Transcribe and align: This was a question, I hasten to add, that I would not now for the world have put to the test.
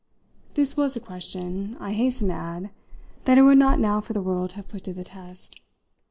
This 0.55 0.75
was 0.75 0.95
a 0.95 0.99
question, 0.99 1.77
I 1.79 1.93
hasten 1.93 2.29
to 2.29 2.33
add, 2.33 2.69
that 3.25 3.37
I 3.37 3.43
would 3.43 3.59
not 3.59 3.77
now 3.79 4.01
for 4.01 4.13
the 4.13 4.21
world 4.23 4.53
have 4.53 4.67
put 4.67 4.83
to 4.85 4.93
the 4.95 5.03
test. 5.03 5.61